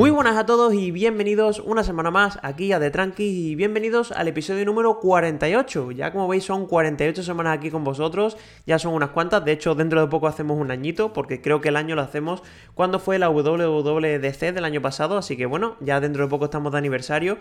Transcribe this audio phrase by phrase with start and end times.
[0.00, 4.12] Muy buenas a todos y bienvenidos una semana más aquí a The Tranqui y bienvenidos
[4.12, 5.90] al episodio número 48.
[5.90, 9.74] Ya como veis son 48 semanas aquí con vosotros, ya son unas cuantas, de hecho
[9.74, 12.42] dentro de poco hacemos un añito porque creo que el año lo hacemos.
[12.74, 16.72] Cuando fue la WWDC del año pasado, así que bueno, ya dentro de poco estamos
[16.72, 17.36] de aniversario.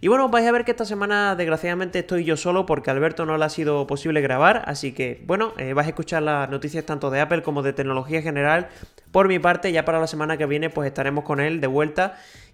[0.00, 3.36] Y bueno, vais a ver que esta semana desgraciadamente estoy yo solo porque Alberto no
[3.36, 7.10] le ha sido posible grabar, así que bueno, eh, vais a escuchar las noticias tanto
[7.10, 8.68] de Apple como de tecnología general.
[9.10, 12.03] Por mi parte, ya para la semana que viene, pues estaremos con él de vuelta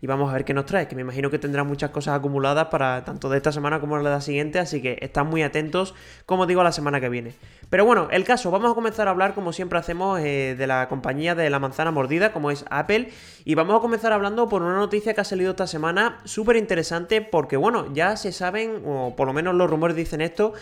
[0.02, 2.66] y vamos a ver qué nos trae, que me imagino que tendrá muchas cosas acumuladas
[2.66, 5.95] para tanto de esta semana como la de la siguiente, así que están muy atentos,
[6.26, 7.34] como digo, a la semana que viene.
[7.68, 10.88] Pero bueno, el caso, vamos a comenzar a hablar, como siempre hacemos, eh, de la
[10.88, 13.10] compañía de la manzana mordida, como es Apple,
[13.45, 17.20] y vamos a comenzar hablando por una noticia que ha salido esta semana, súper interesante,
[17.20, 20.54] porque bueno, ya se saben, o por lo menos los rumores dicen esto,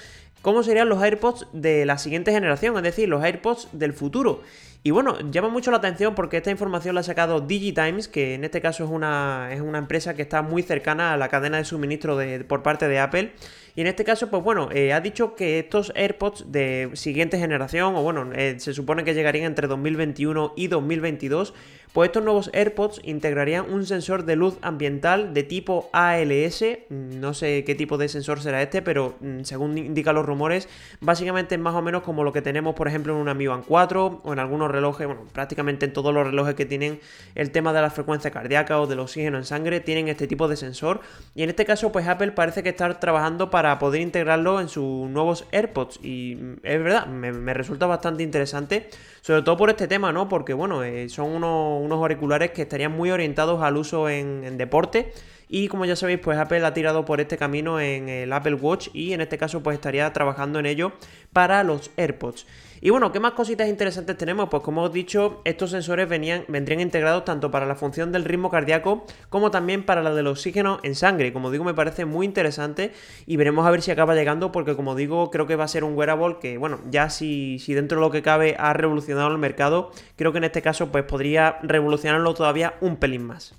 [0.42, 4.42] cómo serían los AirPods de la siguiente generación, es decir, los AirPods del futuro.
[4.84, 8.44] Y bueno, llama mucho la atención porque esta información la ha sacado DigiTimes, que en
[8.44, 11.64] este caso es una, es una empresa que está muy cercana a la cadena de
[11.64, 13.32] suministro de, por parte de Apple.
[13.74, 17.96] Y en este caso, pues bueno, eh, ha dicho que estos AirPods de siguiente generación,
[17.96, 21.54] o bueno, eh, se supone que llegarían entre 2021 y 2022,
[21.92, 26.64] pues estos nuevos AirPods integrarían un sensor de luz ambiental de tipo ALS.
[26.90, 30.68] No sé qué tipo de sensor será este, pero mm, según indican los rumores,
[31.00, 33.64] básicamente es más o menos como lo que tenemos, por ejemplo, en una Mi Band
[33.66, 37.00] 4 o en algunos relojes, bueno, prácticamente en todos los relojes que tienen
[37.34, 40.56] el tema de la frecuencia cardíaca o del oxígeno en sangre, tienen este tipo de
[40.56, 41.00] sensor.
[41.34, 45.08] Y en este caso, pues Apple parece que está trabajando para poder integrarlo en sus
[45.08, 46.00] nuevos AirPods.
[46.02, 48.88] Y mm, es verdad, me, resulta bastante interesante,
[49.20, 50.28] sobre todo por este tema, ¿no?
[50.28, 55.12] Porque, bueno, eh, son unos unos auriculares que estarían muy orientados al uso en, deporte.
[55.48, 58.88] Y como ya sabéis, pues Apple ha tirado por este camino en el Apple Watch
[58.92, 60.92] y en este caso pues estaría trabajando en ello
[61.32, 62.46] para los AirPods.
[62.80, 64.48] Y bueno, ¿qué más cositas interesantes tenemos?
[64.50, 68.24] Pues como os he dicho, estos sensores venían, vendrían integrados tanto para la función del
[68.24, 71.32] ritmo cardíaco como también para la del oxígeno en sangre.
[71.32, 72.92] Como digo, me parece muy interesante
[73.26, 75.82] y veremos a ver si acaba llegando porque como digo, creo que va a ser
[75.82, 79.38] un wearable que, bueno, ya si, si dentro de lo que cabe ha revolucionado el
[79.38, 83.54] mercado, creo que en este caso pues podría revolucionarlo todavía un pelín más.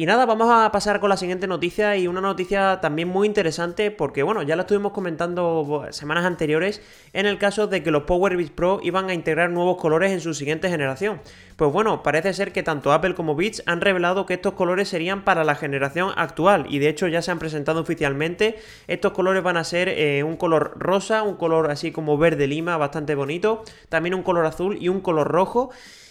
[0.00, 3.90] Y nada, vamos a pasar con la siguiente noticia y una noticia también muy interesante
[3.90, 6.80] porque bueno, ya la estuvimos comentando semanas anteriores
[7.12, 10.22] en el caso de que los Power Beats Pro iban a integrar nuevos colores en
[10.22, 11.20] su siguiente generación.
[11.56, 15.22] Pues bueno, parece ser que tanto Apple como Beats han revelado que estos colores serían
[15.22, 18.58] para la generación actual y de hecho ya se han presentado oficialmente.
[18.86, 22.78] Estos colores van a ser eh, un color rosa, un color así como verde lima,
[22.78, 25.68] bastante bonito, también un color azul y un color rojo.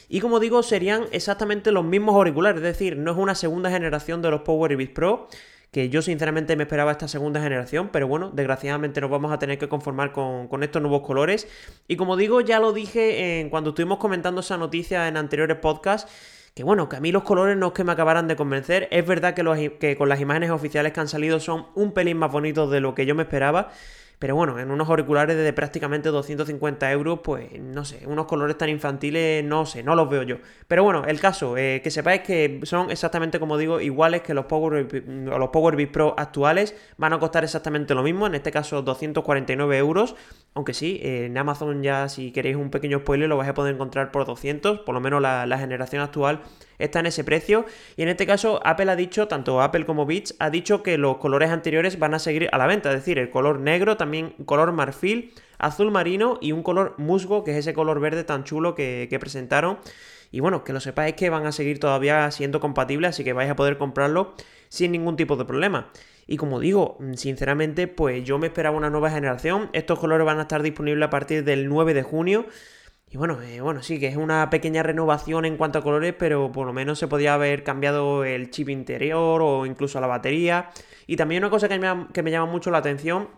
[0.10, 4.24] Y como digo, serían exactamente los mismos auriculares, es decir, no es una segunda generación
[4.24, 5.28] de los Power Beats Pro,
[5.72, 9.60] que yo sinceramente me esperaba esta segunda generación, pero bueno, desgraciadamente nos vamos a tener
[9.60, 11.48] que conformar con, estos nuevos colores.
[11.88, 16.12] Y como digo, ya lo dije en, cuando estuvimos comentando esa noticia en anteriores podcasts,
[16.56, 18.88] que bueno, que a mí los colores no es que me acabaran de convencer.
[18.90, 22.32] Es verdad que, que con las imágenes oficiales que han salido son un pelín más
[22.32, 23.72] bonitos de lo que yo me esperaba.
[24.20, 28.68] Pero bueno, en unos auriculares de prácticamente 250 euros, pues no sé, unos colores tan
[28.68, 30.38] infantiles, no sé, no los veo yo.
[30.68, 34.46] Pero bueno, el caso, eh, que sepáis que son exactamente como digo, iguales que los
[34.46, 39.78] Power, los Power Pro actuales, van a costar exactamente lo mismo, en este caso 249
[39.78, 40.18] euros.
[40.54, 44.12] Aunque sí, en Amazon ya si queréis un pequeño spoiler lo vais a poder encontrar
[44.12, 46.42] por 200, por lo menos la, la generación actual
[46.80, 47.66] está en ese precio.
[47.96, 51.18] Y en este caso, Apple ha dicho, tanto Apple como Beats, ha dicho que los
[51.18, 52.90] colores anteriores van a seguir a la venta.
[52.90, 57.52] Es decir, el color negro, también color marfil, azul marino y un color musgo, que
[57.52, 59.78] es ese color verde tan chulo que, presentaron.
[60.32, 63.50] Y bueno, que lo sepáis que van a seguir todavía siendo compatibles, así que vais
[63.50, 64.34] a poder comprarlo
[64.70, 65.92] sin ningún tipo de problema.
[66.28, 69.70] Y como digo, sinceramente, pues yo me esperaba una nueva generación.
[69.74, 72.46] Estos colores van a estar disponibles a partir del 9 de junio.
[73.12, 76.52] Y bueno, eh, bueno, sí, que es una pequeña renovación en cuanto a colores, pero
[76.52, 80.70] por lo menos se podía haber cambiado el chip interior o incluso la batería.
[81.08, 83.30] Y también una cosa que me, que me llama mucho la atención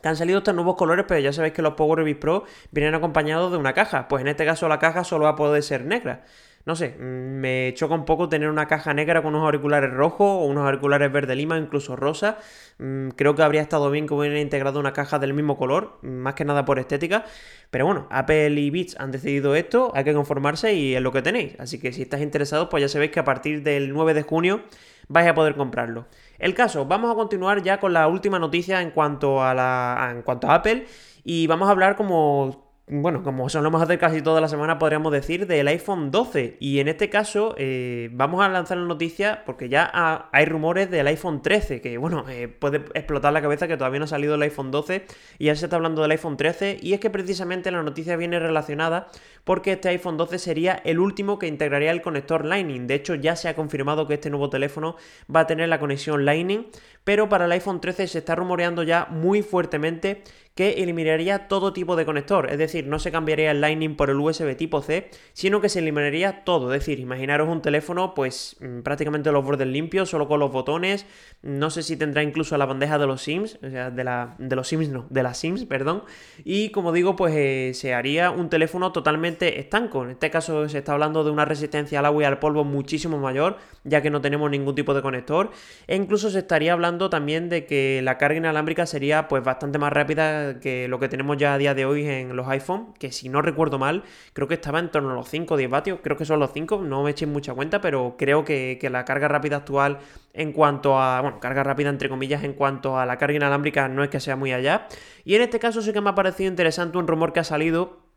[0.00, 2.94] que han salido estos nuevos colores, pero ya sabéis que los Power Beats Pro vienen
[2.94, 4.06] acompañados de una caja.
[4.06, 6.24] Pues en este caso la caja solo va a poder ser negra
[6.68, 10.44] no sé, me choca un poco tener una caja negra con unos auriculares rojos o
[10.44, 12.36] unos auriculares verde lima, incluso rosa.
[12.76, 16.34] Mm, creo que habría estado bien que hubiera integrado una caja del mismo color, más
[16.34, 17.24] que nada por estética.
[17.70, 21.22] Pero bueno, Apple y Beats han decidido esto, hay que conformarse y es lo que
[21.22, 21.58] tenéis.
[21.58, 24.60] Así que si estáis interesados, pues ya sabéis que a partir del 9 de junio
[25.08, 26.06] vais a poder comprarlo.
[26.38, 30.20] El caso, vamos a continuar ya con la última noticia en cuanto a, la, en
[30.20, 30.84] cuanto a Apple
[31.24, 35.46] y vamos a hablar como bueno, como solemos hacer casi toda la semana, podríamos decir,
[35.46, 36.56] del iPhone 12.
[36.60, 39.90] Y en este caso, eh, vamos a lanzar la noticia porque ya
[40.32, 44.04] hay rumores del iPhone 13, que bueno, eh, puede explotar la cabeza que todavía no
[44.06, 45.04] ha salido el iPhone 12
[45.38, 46.78] y ya se está hablando del iPhone 13.
[46.80, 49.08] Y es que precisamente la noticia viene relacionada
[49.44, 52.86] porque este iPhone 12 sería el último que integraría el conector Lightning.
[52.86, 54.96] De hecho, ya se ha confirmado que este nuevo teléfono
[55.34, 56.66] va a tener la conexión Lightning,
[57.08, 60.22] pero para el iPhone 13 se está rumoreando ya muy fuertemente
[60.58, 64.16] que eliminaría todo tipo de conector, es decir, no se cambiaría el Lightning por el
[64.16, 68.80] USB tipo C, sino que se eliminaría todo, es decir, imaginaros un teléfono pues mm,
[68.80, 71.06] prácticamente los bordes limpios, solo con los botones,
[71.42, 74.56] no sé si tendrá incluso la bandeja de los Sims, o sea, de, la, de
[74.56, 76.02] los Sims no, de las Sims, perdón,
[76.42, 80.78] y como digo, pues eh, se haría un teléfono totalmente estanco, en este caso se
[80.78, 84.20] está hablando de una resistencia al agua y al polvo muchísimo mayor, ya que no
[84.20, 85.52] tenemos ningún tipo de conector,
[85.86, 89.92] e incluso se estaría hablando también de que la carga inalámbrica sería pues bastante más
[89.92, 93.28] rápida que lo que tenemos ya a día de hoy en los iPhone, que si
[93.28, 94.02] no recuerdo mal,
[94.32, 96.52] creo que estaba en torno a los 5 o 10 vatios, creo que son los
[96.52, 99.98] 5, no me echen mucha cuenta, pero creo que, que la carga rápida actual
[100.34, 104.02] en cuanto a, bueno, carga rápida entre comillas, en cuanto a la carga inalámbrica no
[104.02, 104.88] es que sea muy allá.
[105.24, 108.07] Y en este caso sí que me ha parecido interesante un rumor que ha salido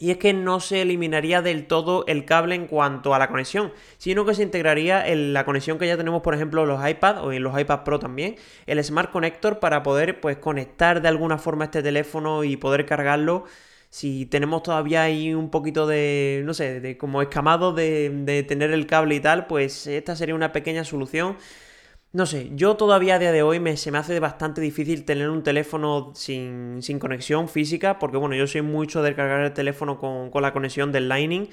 [0.00, 3.72] y es que no se eliminaría del todo el cable en cuanto a la conexión,
[3.98, 7.22] sino que se integraría en la conexión que ya tenemos, por ejemplo, en los iPad
[7.22, 8.36] o en los iPad Pro también,
[8.66, 13.44] el Smart Connector para poder pues conectar de alguna forma este teléfono y poder cargarlo.
[13.90, 18.70] Si tenemos todavía ahí un poquito de, no sé, de como escamado de, de tener
[18.70, 21.36] el cable y tal, pues esta sería una pequeña solución
[22.12, 25.30] no sé, yo todavía a día de hoy me, se me hace bastante difícil tener
[25.30, 30.30] un teléfono sin, conexión física, porque bueno, yo soy mucho de cargar el teléfono con,
[30.30, 31.48] con la conexión del Lightning.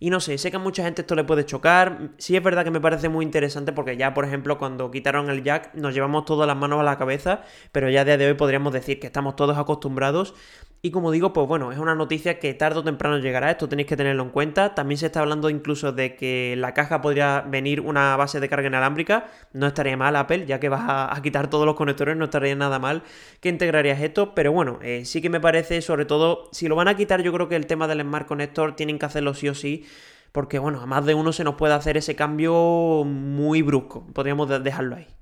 [0.00, 2.10] Y no sé, sé que a mucha gente esto le puede chocar.
[2.18, 5.42] Sí es verdad que me parece muy interesante porque ya, por ejemplo, cuando quitaron el
[5.42, 8.34] jack nos llevamos todas las manos a la cabeza, pero ya a día de hoy
[8.34, 10.34] podríamos decir que estamos todos acostumbrados.
[10.80, 13.88] Y como digo, pues bueno, es una noticia que tarde o temprano llegará, esto tenéis
[13.88, 14.76] que tenerlo en cuenta.
[14.76, 18.68] También se está hablando incluso de que la caja podría venir una base de carga
[18.68, 19.26] inalámbrica.
[19.52, 22.78] No estaría mal Apple, ya que vas a, quitar todos los conectores, no estaría nada
[22.78, 23.02] mal
[23.40, 24.34] que integrarías esto.
[24.34, 27.32] Pero bueno, eh, sí que me parece, sobre todo, si lo van a quitar, yo
[27.32, 29.84] creo que el tema del Smart Connector tienen que hacerlo sí o sí.
[30.30, 34.06] Porque bueno, a más de uno se nos puede hacer ese cambio muy brusco.
[34.12, 35.17] Podríamos dejarlo ahí.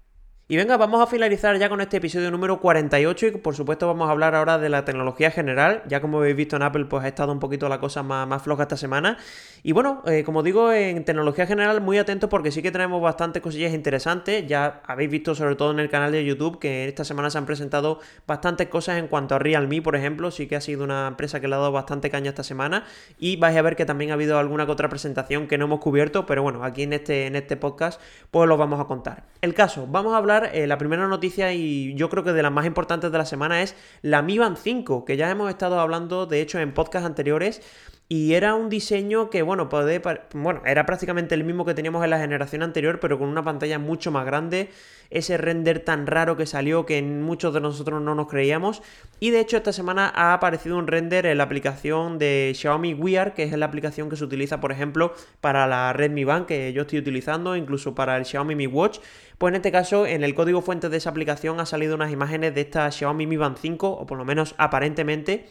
[0.49, 4.07] Y venga, vamos a finalizar ya con este episodio número 48 y por supuesto vamos
[4.09, 5.83] a hablar ahora de la tecnología general.
[5.89, 8.63] Ya como habéis visto en Apple pues ha estado un poquito la cosa más, floja
[8.63, 9.19] esta semana.
[9.65, 13.43] Y bueno, eh, como digo, en tecnología general muy atentos porque sí que tenemos bastantes
[13.43, 14.47] cosillas interesantes.
[14.47, 17.47] Ya habéis visto sobre todo en el canal de YouTube que esta semana se han
[17.47, 17.99] presentado
[18.29, 20.31] bastantes cosas en cuanto a Realme, por ejemplo.
[20.31, 22.85] Sí que ha sido una empresa que le ha dado bastante caña esta semana.
[23.19, 25.81] Y vais a ver que también ha habido alguna que otra presentación que no hemos
[25.81, 28.01] cubierto, pero bueno, aquí en este, en este podcast
[28.31, 29.25] pues lo vamos a contar.
[29.43, 32.53] El caso, vamos a hablar eh, la primera noticia y yo creo que de las
[32.53, 36.27] más importantes de la semana es la Mi Band 5, que ya hemos estado hablando
[36.27, 37.63] de hecho en podcasts anteriores.
[38.09, 40.01] Y era un diseño que, bueno, puede,
[40.33, 43.81] bueno, era prácticamente el mismo que teníamos en la generación anterior, pero con una pantalla
[43.81, 44.71] mucho más grande.
[45.11, 48.81] Ese render tan raro que salió que muchos de nosotros no nos creíamos.
[49.19, 53.35] Y de hecho, esta semana ha aparecido un render en la aplicación de Xiaomi Wear,
[53.35, 56.83] que es la aplicación que se utiliza, por ejemplo, para la Redmi Band que yo
[56.83, 59.01] estoy utilizando, incluso para el Xiaomi Mi Watch.
[59.39, 62.55] Pues en este caso, en el código fuente de esa aplicación ha salido unas imágenes
[62.55, 65.49] de esta Xiaomi Mi Band 5, o por lo menos aparentemente.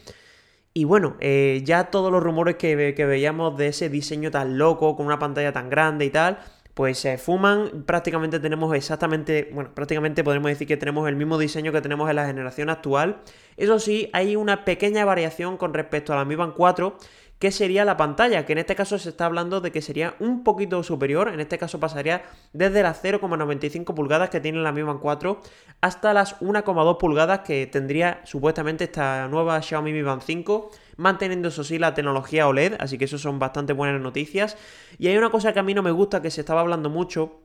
[0.76, 5.06] Y bueno, eh, ya todos los rumores que, veíamos de ese diseño tan loco, con
[5.06, 6.38] una pantalla tan grande y tal,
[6.74, 7.84] pues se fuman.
[7.86, 12.16] Prácticamente tenemos exactamente, bueno, prácticamente podemos decir que tenemos el mismo diseño que tenemos en
[12.16, 13.22] la generación actual.
[13.56, 16.98] Eso sí, hay una pequeña variación con respecto a la Mi Band 4
[17.38, 20.42] ¿Qué sería la pantalla, que en este caso se está hablando de que sería un
[20.42, 22.22] poquito superior, en este caso pasaría
[22.54, 25.42] desde las 0,95 pulgadas que tiene la Mi Band 4
[25.82, 31.62] hasta las 1,2 pulgadas que tendría supuestamente esta nueva Xiaomi Mi Band 5, manteniendo eso
[31.62, 34.56] sí la tecnología OLED, así que eso son bastante buenas noticias.
[34.98, 37.42] Y hay una cosa que a mí no me gusta, que se estaba hablando mucho,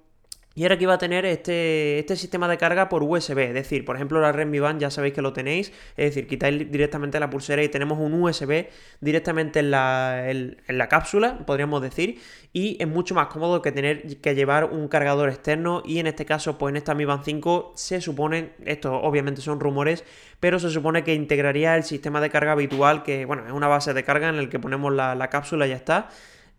[0.53, 3.86] y ahora que iba a tener este, este sistema de carga por USB, es decir,
[3.86, 7.29] por ejemplo la Redmi Band ya sabéis que lo tenéis, es decir, quitáis directamente la
[7.29, 8.67] pulsera y tenemos un USB
[9.00, 10.25] directamente en la,
[10.67, 12.20] la cápsula, podríamos decir,
[12.53, 15.84] y es mucho más cómodo que tener que llevar un cargador externo.
[15.86, 19.60] Y en este caso, pues en esta Mi Band 5 se supone, esto obviamente son
[19.60, 20.03] rumores,
[20.39, 23.93] pero se supone que integraría el sistema de carga habitual, que bueno, es una base
[23.93, 26.10] de carga en el que ponemos la, la cápsula y ya está.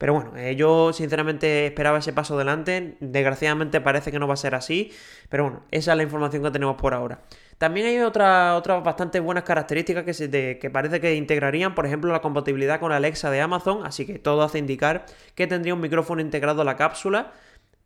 [0.02, 2.96] Pero bueno, eh, yo sinceramente esperaba ese paso adelante.
[2.98, 4.90] Desgraciadamente parece que no va a ser así.
[5.28, 7.20] Pero bueno, esa es la información que tenemos por ahora.
[7.56, 12.10] También hay otras otra bastante buenas características que, se, que parece que integrarían, por ejemplo,
[12.10, 15.06] la compatibilidad con Alexa de Amazon, así que todo hace indicar
[15.36, 17.30] que tendría un micrófono integrado a la cápsula.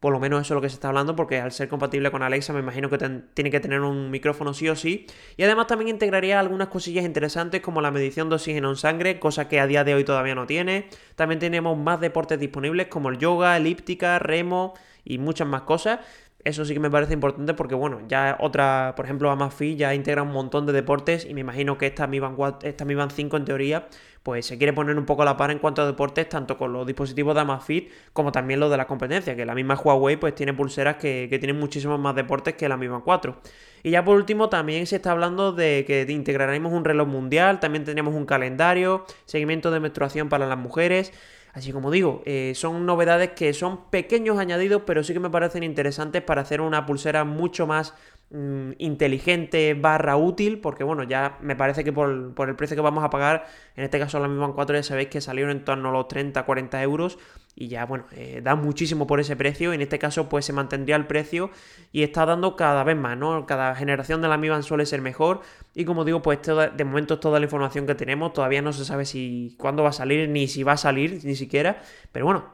[0.00, 2.22] Por lo menos eso es lo que se está hablando, porque al ser compatible con
[2.22, 2.98] Alexa me imagino que
[3.34, 5.06] tiene que tener un micrófono sí o sí.
[5.36, 9.48] Y además también integraría algunas cosillas interesantes como la medición de oxígeno en sangre, cosa
[9.48, 10.88] que a día de hoy todavía no tiene.
[11.14, 14.74] También tenemos más deportes disponibles como el yoga, elíptica, remo
[15.04, 16.00] y muchas más cosas.
[16.46, 20.22] Eso sí que me parece importante porque, bueno, ya otra, por ejemplo, Amazfit ya integra
[20.22, 23.36] un montón de deportes y me imagino que esta Mi Band, esta Mi Band 5
[23.36, 23.88] en teoría,
[24.22, 26.72] pues se quiere poner un poco a la par en cuanto a deportes, tanto con
[26.72, 30.36] los dispositivos de Amazfit como también los de la competencia, que la misma Huawei pues
[30.36, 33.36] tiene pulseras que, tienen muchísimos más deportes que la Mi Band 4.
[33.82, 37.84] Y ya por último también se está hablando de que integraremos un reloj mundial, también
[37.84, 41.12] tenemos un calendario, seguimiento de menstruación para las mujeres.
[41.56, 45.62] Así como digo, eh, son novedades que son pequeños añadidos, pero sí que me parecen
[45.62, 47.94] interesantes para hacer una pulsera mucho más
[48.30, 53.04] mm, inteligente barra útil, porque bueno, ya me parece que por, el precio que vamos
[53.04, 55.92] a pagar, en este caso la misma 4 ya sabéis que salieron en torno a
[55.92, 57.18] los 30-40 euros
[57.58, 59.72] y ya, bueno, eh, da muchísimo por ese precio.
[59.72, 61.50] En este caso, pues se mantendría el precio
[61.90, 63.46] y está dando cada vez más, ¿no?
[63.46, 65.40] Cada generación de la Mi Band suele ser mejor.
[65.74, 68.34] Y como digo, pues de momento es toda la información que tenemos.
[68.34, 71.34] Todavía no se sabe si cuándo va a salir, ni si va a salir, ni
[71.34, 71.80] siquiera.
[72.12, 72.44] Pero bueno,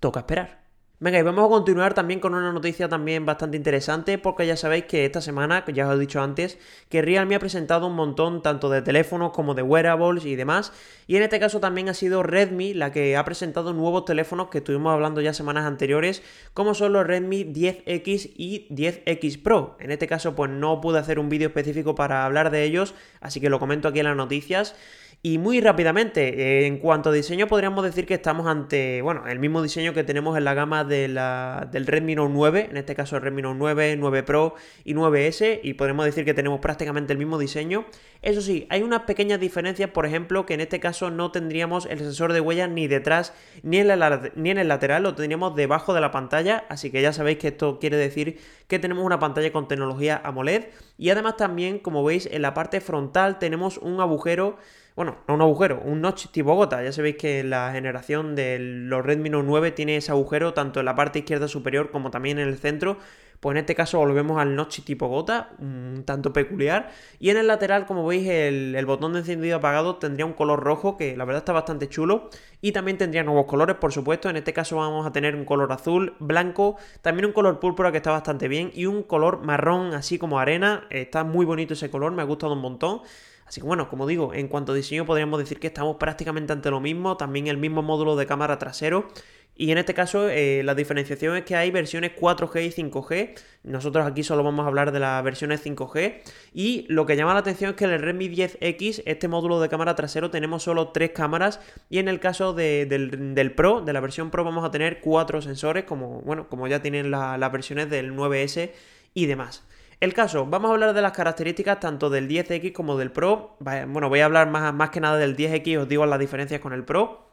[0.00, 0.61] toca esperar.
[1.02, 4.84] Venga, y vamos a continuar también con una noticia también bastante interesante, porque ya sabéis
[4.84, 8.70] que esta semana, ya os he dicho antes, que Realme ha presentado un montón tanto
[8.70, 10.72] de teléfonos como de wearables y demás,
[11.08, 14.58] y en este caso también ha sido Redmi la que ha presentado nuevos teléfonos que
[14.58, 16.22] estuvimos hablando ya semanas anteriores,
[16.54, 19.76] como son los Redmi 10X y 10X Pro.
[19.80, 23.40] En este caso pues no pude hacer un vídeo específico para hablar de ellos, así
[23.40, 24.76] que lo comento aquí en las noticias.
[25.24, 29.62] Y muy rápidamente, en cuanto a diseño, podríamos decir que estamos ante, bueno, el mismo
[29.62, 33.14] diseño que tenemos en la gama de la, del Redmi Note 9, en este caso
[33.14, 37.20] el Redmi Note 9, 9 Pro y 9S, y podemos decir que tenemos prácticamente el
[37.20, 37.84] mismo diseño.
[38.20, 42.00] Eso sí, hay unas pequeñas diferencias, por ejemplo, que en este caso no tendríamos el
[42.00, 43.92] sensor de huella ni detrás ni en,
[44.34, 47.48] ni en el lateral, lo tendríamos debajo de la pantalla, así que ya sabéis que
[47.48, 50.64] esto quiere decir que tenemos una pantalla con tecnología AMOLED,
[50.98, 54.58] y además también, como veis, en la parte frontal tenemos un agujero
[54.94, 56.82] bueno, no un agujero, un notch tipo gota.
[56.82, 60.86] Ya sabéis que la generación de los Redmi Note 9 tiene ese agujero tanto en
[60.86, 62.98] la parte izquierda superior como también en el centro.
[63.42, 66.90] Pues en este caso volvemos al notch tipo gota, un tanto peculiar.
[67.18, 70.60] Y en el lateral, como veis, el, el botón de encendido apagado tendría un color
[70.60, 72.30] rojo que la verdad está bastante chulo.
[72.60, 74.30] Y también tendría nuevos colores, por supuesto.
[74.30, 77.96] En este caso vamos a tener un color azul, blanco, también un color púrpura que
[77.96, 78.70] está bastante bien.
[78.74, 80.86] Y un color marrón, así como arena.
[80.90, 83.00] Está muy bonito ese color, me ha gustado un montón.
[83.46, 86.70] Así que bueno, como digo, en cuanto a diseño podríamos decir que estamos prácticamente ante
[86.70, 89.08] lo mismo, también el mismo módulo de cámara trasero.
[89.54, 93.34] Y en este caso eh, la diferenciación es que hay versiones 4G y 5G.
[93.64, 96.22] Nosotros aquí solo vamos a hablar de las versiones 5G.
[96.54, 99.68] Y lo que llama la atención es que en el Redmi 10X, este módulo de
[99.68, 101.60] cámara trasero, tenemos solo tres cámaras.
[101.90, 105.84] Y en el caso del, Pro, de la versión Pro, vamos a tener cuatro sensores,
[105.84, 108.70] como, bueno, como ya tienen las versiones del 9S
[109.12, 109.64] y demás.
[110.02, 113.54] El caso, vamos a hablar de las características tanto del 10X como del Pro.
[113.60, 116.72] Bueno, voy a hablar más, más que nada del 10X, os digo las diferencias con
[116.72, 117.28] el Pro.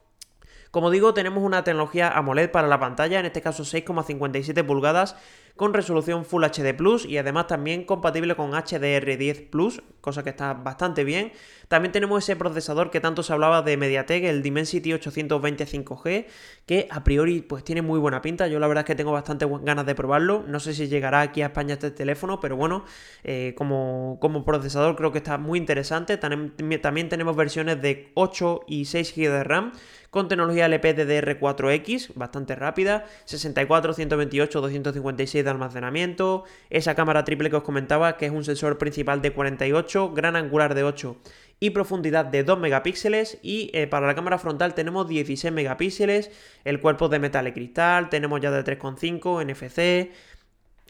[0.69, 5.15] Como digo, tenemos una tecnología AMOLED para la pantalla, en este caso 6,57 pulgadas,
[5.59, 10.53] con resolución Full HD Plus y además también compatible con HDR10 Plus, cosa que está
[10.53, 11.33] bastante bien.
[11.67, 16.25] También tenemos ese procesador que tanto se hablaba de MediaTek, el Dimensity 820 5G,
[16.65, 18.47] que a priori pues tiene muy buena pinta.
[18.47, 20.45] Yo la verdad es que tengo bastante ganas de probarlo.
[20.47, 22.85] No sé si llegará aquí a España este teléfono, pero bueno,
[23.25, 26.15] eh, como, como procesador creo que está muy interesante.
[26.15, 29.73] También tenemos versiones de 8 y 6 GB de RAM
[30.09, 37.63] con tecnología LPDDR4X, bastante rápida, 64, 128, 256 de almacenamiento, esa cámara triple que os
[37.63, 41.17] comentaba, que es un sensor principal de 48, gran angular de 8
[41.59, 43.39] y profundidad de 2 megapíxeles.
[43.41, 46.31] Y eh, para la cámara frontal tenemos 16 megapíxeles,
[46.63, 50.11] el cuerpo de metal y cristal, tenemos ya de 3.5 NFC,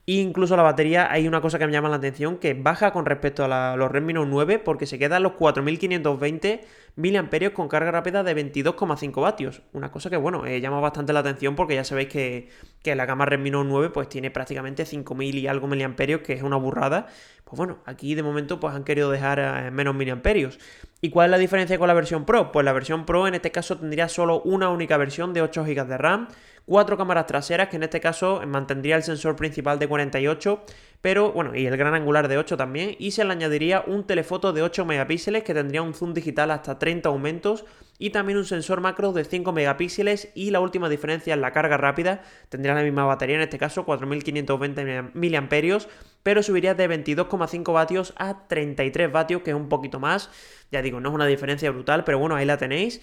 [0.06, 3.44] incluso la batería, hay una cosa que me llama la atención, que baja con respecto
[3.44, 6.62] a los Redmi Note 9 porque se queda a los 4520
[7.00, 9.62] mAh con carga rápida de 22,5 vatios.
[9.72, 12.50] Una cosa que, bueno, eh, llama bastante la atención porque ya sabéis que,
[12.84, 16.44] que la gama Redmi Note 9 pues tiene prácticamente 5000 y algo miliamperios, que es
[16.44, 17.08] una burrada.
[17.46, 20.60] Pues bueno, aquí de momento pues han querido dejar eh, menos miliamperios.
[21.02, 22.52] ¿Y cuál es la diferencia con la versión Pro?
[22.52, 25.86] Pues la versión Pro en este caso tendría solo una única versión de 8 GB
[25.88, 26.28] de RAM,
[26.66, 30.64] cuatro cámaras traseras, que en este caso mantendría el sensor principal de 48,
[31.02, 34.52] pero bueno, y el gran angular de 8 también, y se le añadiría un telefoto
[34.52, 37.66] de 8 megapíxeles que tendría un zoom digital hasta 30 aumentos
[37.98, 41.78] y también un sensor macro de 5 megapíxeles y la última diferencia es la carga
[41.78, 45.88] rápida, tendría la misma batería en este caso 4520 mAh,
[46.24, 50.30] pero subiría de 22,5 vatios a 33 vatios, que es un poquito más,
[50.72, 53.02] ya digo, no es una diferencia brutal, pero bueno, ahí la tenéis.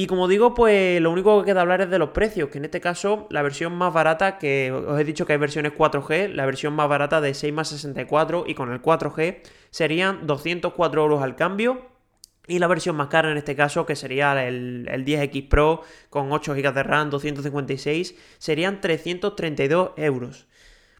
[0.00, 2.66] Y como digo, pues lo único que queda hablar es de los precios, que en
[2.66, 6.46] este caso la versión más barata, que os he dicho que hay versiones 4G, la
[6.46, 9.40] versión más barata de 6 más 64 y con el 4G
[9.70, 11.88] serían 204 euros al cambio.
[12.46, 16.54] Y la versión más cara en este caso, que sería el, 10X Pro con 8
[16.54, 20.46] GB de RAM, 256, serían 332 euros.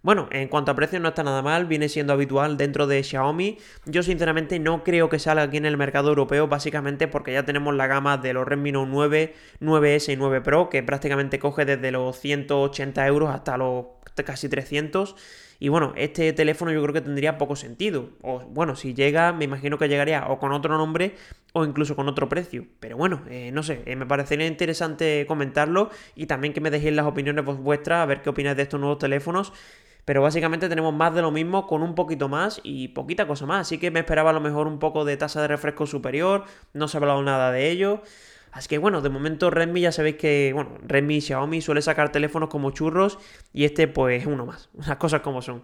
[0.02, 3.58] Bueno, en cuanto a precios no está nada mal, viene siendo habitual dentro de Xiaomi.
[3.84, 7.74] Yo sinceramente no creo que salga aquí en el mercado europeo, básicamente porque ya tenemos
[7.74, 11.90] la gama de los Redmi Note 9, 9S y 9 Pro, que prácticamente coge desde
[11.90, 13.86] los 180 euros hasta los
[14.24, 15.16] casi 300.
[15.60, 18.10] Y bueno, este teléfono yo creo que tendría poco sentido.
[18.22, 21.16] O bueno, si llega, me imagino que llegaría o con otro nombre
[21.52, 22.66] o incluso con otro precio.
[22.78, 26.94] Pero bueno, eh, no sé, eh, me parecería interesante comentarlo y también que me dejéis
[26.94, 29.52] las opiniones vuestras, a ver qué opináis de estos nuevos teléfonos.
[30.08, 33.66] Pero básicamente tenemos más de lo mismo con un poquito más y poquita cosa más.
[33.66, 36.44] Así que me esperaba a lo mejor un poco de tasa de refresco superior.
[36.72, 38.00] No se ha hablado nada de ello.
[38.50, 42.10] Así que bueno, de momento Redmi ya sabéis que, bueno, Redmi y Xiaomi suele sacar
[42.10, 43.18] teléfonos como churros
[43.52, 44.70] y este pues es uno más.
[44.86, 45.62] Las cosas como son.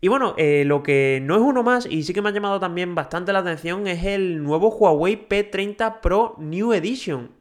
[0.00, 2.58] Y bueno, eh, lo que no es uno más y sí que me ha llamado
[2.58, 7.35] también bastante la atención es el nuevo Huawei P30 Pro New Edition.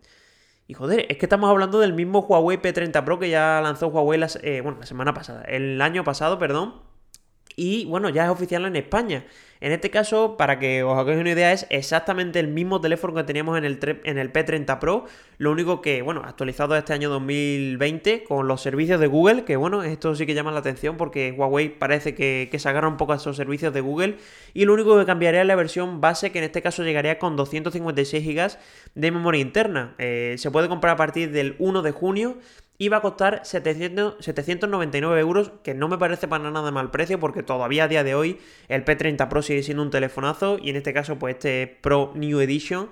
[0.68, 4.20] Y joder, es que estamos hablando del mismo Huawei P30 Pro que ya lanzó Huawei
[4.20, 6.82] la, eh, bueno, la semana pasada, el año pasado, perdón.
[7.56, 9.26] Y bueno, ya es oficial en España.
[9.62, 13.24] En este caso, para que os hagáis una idea, es exactamente el mismo teléfono que
[13.24, 15.06] teníamos en el, en el P30 Pro.
[15.38, 19.84] Lo único que, bueno, actualizado este año 2020 con los servicios de Google, que bueno,
[19.84, 23.16] esto sí que llama la atención porque Huawei parece que, se agarra un poco a
[23.16, 24.18] esos servicios de Google.
[24.54, 27.36] Y lo único que cambiaría es la versión base, que en este caso llegaría con
[27.36, 28.58] 256 GB
[28.96, 29.96] de memoria interna.
[29.98, 32.38] Eh, se puede comprar a partir del 1 de junio
[32.78, 37.44] iba a costar 700, 799 euros, que no me parece para nada mal precio, porque
[37.44, 40.94] todavía a día de hoy el P30 Pro sigue siendo un telefonazo, y en este
[40.94, 42.90] caso, pues este Pro New Edition,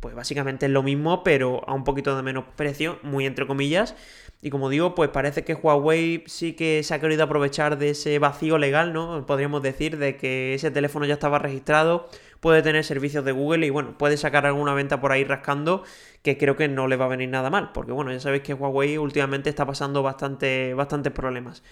[0.00, 3.96] pues básicamente es lo mismo, pero a un poquito de menos precio, muy entre comillas.
[4.42, 8.18] Y como digo, pues parece que Huawei sí que se ha querido aprovechar de ese
[8.18, 9.24] vacío legal, ¿no?
[9.24, 13.70] Podríamos decir, de que ese teléfono ya estaba registrado, puede tener servicios de Google y
[13.70, 15.84] bueno, puede sacar alguna venta por ahí rascando
[16.22, 18.52] que creo que no le va a venir nada mal, porque bueno, ya sabéis que
[18.52, 21.62] Huawei últimamente está pasando bastante, bastantes problemas.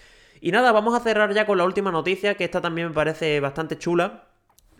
[0.41, 3.39] Y nada, vamos a cerrar ya con la última noticia, que esta también me parece
[3.39, 4.25] bastante chula.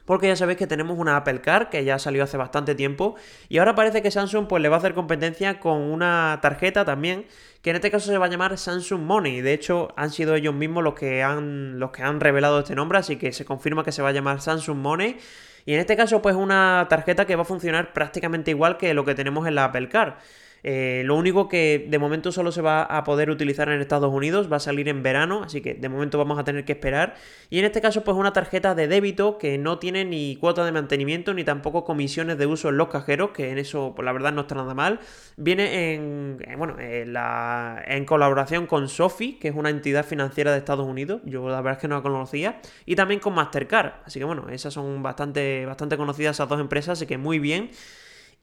[0.06, 3.16] Porque ya sabéis que tenemos una Apple Car que ya salió hace bastante tiempo
[3.48, 7.26] y ahora parece que Samsung pues le va a hacer competencia con una tarjeta también
[7.62, 9.40] que en este caso se va a llamar Samsung Money.
[9.40, 12.98] De hecho, han sido ellos mismos los que han, los que han revelado este nombre,
[13.00, 15.18] así que se confirma que se va a llamar Samsung Money.
[15.66, 19.06] Y en este caso, pues una tarjeta que va a funcionar prácticamente igual que lo
[19.06, 20.18] que tenemos en la Apple Car.
[20.64, 24.52] Eh, lo único que de momento solo se va a poder utilizar en Estados Unidos,
[24.52, 27.16] va a salir en verano, así que de momento vamos a tener que esperar.
[27.50, 30.72] Y en este caso, pues una tarjeta de débito que no tiene ni cuota de
[30.72, 34.32] mantenimiento ni tampoco comisiones de uso en los cajeros, que en eso, pues la verdad,
[34.32, 35.00] no está nada mal.
[35.36, 40.60] Viene en, bueno, en, la, en colaboración con Sofi, que es una entidad financiera de
[40.60, 41.22] Estados Unidos.
[41.26, 42.62] Yo la verdad es que no la conocía.
[42.86, 43.94] Y también con Mastercard.
[44.06, 47.70] Así que bueno, esas son bastante, bastante conocidas esas dos empresas, así que muy bien.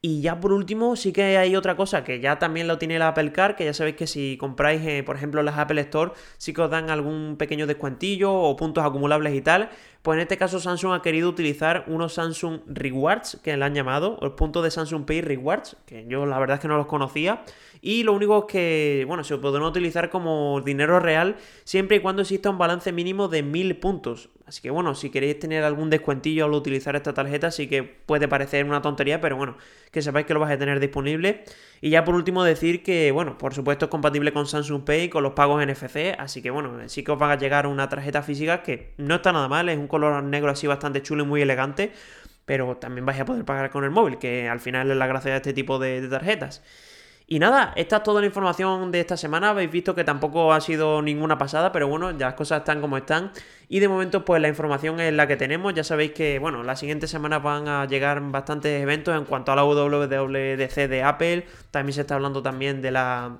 [0.02, 3.08] Y ya por último, sí que hay otra cosa que ya también lo tiene la
[3.08, 6.54] Apple Car, que ya sabéis que si compráis, eh, por ejemplo, las Apple Store, sí
[6.54, 9.68] que os dan algún pequeño descuentillo o puntos acumulables y tal.
[10.02, 14.18] Pues en este caso Samsung ha querido utilizar unos Samsung Rewards, que le han llamado,
[14.22, 17.44] el punto de Samsung Pay Rewards, que yo la verdad es que no los conocía.
[17.82, 22.22] Y lo único es que, bueno, se podrán utilizar como dinero real siempre y cuando
[22.22, 24.30] exista un balance mínimo de 1000 puntos.
[24.50, 28.26] Así que bueno, si queréis tener algún descuentillo al utilizar esta tarjeta, sí que puede
[28.26, 29.56] parecer una tontería, pero bueno,
[29.92, 31.44] que sepáis que lo vais a tener disponible.
[31.80, 35.22] Y ya por último decir que, bueno, por supuesto es compatible con Samsung Pay, con
[35.22, 38.64] los pagos NFC, así que bueno, sí que os va a llegar una tarjeta física
[38.64, 41.92] que no está nada mal, es un color negro así bastante chulo y muy elegante,
[42.46, 45.32] pero también vais a poder pagar con el móvil, que al final es la gracia
[45.32, 46.62] de este tipo de tarjetas.
[47.32, 49.50] Y nada, esta es toda la información de esta semana.
[49.50, 52.96] Habéis visto que tampoco ha sido ninguna pasada, pero bueno, ya las cosas están como
[52.96, 53.30] están.
[53.68, 55.72] Y de momento, pues la información es la que tenemos.
[55.72, 59.54] Ya sabéis que, bueno, las siguientes semanas van a llegar bastantes eventos en cuanto a
[59.54, 61.46] la WWDC de Apple.
[61.70, 63.38] También se está hablando también de la.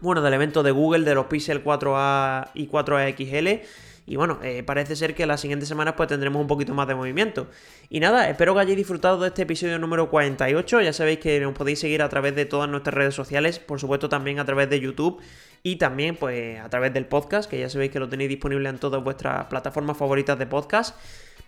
[0.00, 3.66] Bueno, del evento de Google, de los Pixel 4a y 4a XL.
[4.04, 6.94] Y bueno, eh, parece ser que las siguientes semanas pues tendremos un poquito más de
[6.94, 7.48] movimiento.
[7.88, 10.80] Y nada, espero que hayáis disfrutado de este episodio número 48.
[10.80, 14.08] Ya sabéis que nos podéis seguir a través de todas nuestras redes sociales, por supuesto
[14.08, 15.20] también a través de YouTube
[15.62, 18.78] y también pues a través del podcast, que ya sabéis que lo tenéis disponible en
[18.78, 20.96] todas vuestras plataformas favoritas de podcast.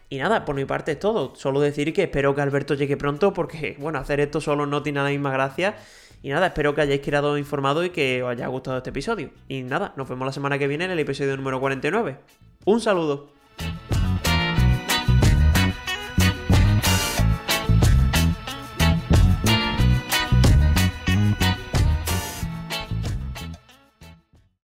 [0.08, 1.34] Y nada, por mi parte es todo.
[1.34, 5.02] Solo decir que espero que Alberto llegue pronto porque, bueno, hacer esto solo no tiene
[5.02, 5.74] la misma gracia.
[6.24, 9.28] Y nada, espero que hayáis quedado informado y que os haya gustado este episodio.
[9.46, 12.16] Y nada, nos vemos la semana que viene en el episodio número 49.
[12.64, 13.28] Un saludo.